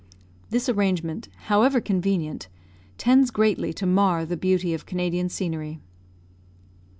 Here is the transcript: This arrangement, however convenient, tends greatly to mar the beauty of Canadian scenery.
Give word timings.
This 0.49 0.67
arrangement, 0.67 1.29
however 1.45 1.79
convenient, 1.79 2.47
tends 2.97 3.29
greatly 3.29 3.71
to 3.73 3.85
mar 3.85 4.25
the 4.25 4.35
beauty 4.35 4.73
of 4.73 4.87
Canadian 4.87 5.29
scenery. 5.29 5.79